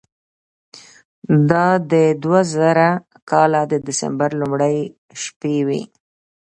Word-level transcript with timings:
دا 1.49 1.67
د 1.91 1.93
دوه 2.23 2.41
زره 2.53 2.89
کال 3.29 3.51
د 3.71 3.73
دسمبر 3.87 4.29
لومړۍ 4.41 4.77
شپې 5.23 5.55
وې. 5.67 5.81